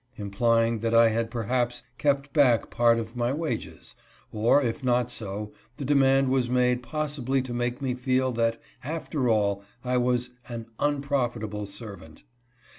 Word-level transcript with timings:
—implying 0.27 0.79
that 0.79 0.95
I 0.95 1.09
had 1.09 1.29
perhaps 1.29 1.83
kept 1.99 2.33
back 2.33 2.71
part 2.71 2.97
of 2.97 3.15
my 3.15 3.31
wages; 3.31 3.93
or, 4.31 4.59
if 4.59 4.83
not 4.83 5.11
so, 5.11 5.51
the 5.77 5.85
demand 5.85 6.29
was 6.29 6.49
made 6.49 6.81
possibly 6.81 7.39
to 7.43 7.53
make 7.53 7.83
me 7.83 7.93
feel 7.93 8.31
that 8.31 8.59
after 8.83 9.29
all, 9.29 9.63
I 9.83 9.97
was 9.97 10.31
an" 10.49 10.65
unprofitable 10.89 11.67
servant." 11.67 12.23